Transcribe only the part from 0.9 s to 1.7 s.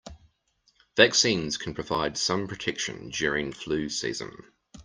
Vaccines